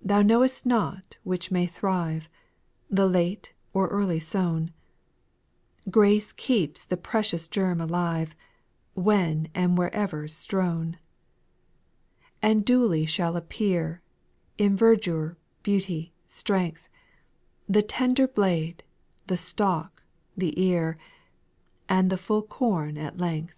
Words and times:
4, 0.00 0.08
Thou 0.08 0.22
know'st 0.22 0.66
not 0.66 1.18
which 1.22 1.52
may 1.52 1.68
thrive, 1.68 2.28
The 2.90 3.06
late 3.08 3.54
or 3.72 3.86
early 3.86 4.18
sown; 4.18 4.72
Grace 5.88 6.32
keeps 6.32 6.84
the 6.84 6.96
precious 6.96 7.46
germ 7.46 7.80
alive, 7.80 8.34
When 8.94 9.46
and 9.54 9.78
wlierever 9.78 10.28
strown; 10.28 10.98
SPIRITUAL 10.98 12.26
SONGS, 12.42 12.42
99 12.42 12.42
5. 12.42 12.50
And 12.56 12.64
duly 12.64 13.06
shall 13.06 13.36
appear, 13.36 14.02
In 14.58 14.76
verdure, 14.76 15.36
beauty, 15.62 16.12
strength, 16.26 16.88
The 17.68 17.82
tender 17.84 18.26
blade, 18.26 18.82
the 19.28 19.36
stalk, 19.36 20.02
the 20.36 20.60
ear, 20.60 20.98
And 21.88 22.10
the 22.10 22.18
full 22.18 22.42
corn 22.42 22.98
at 22.98 23.18
length. 23.18 23.54